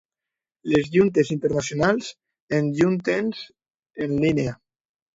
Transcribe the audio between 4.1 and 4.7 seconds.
línia.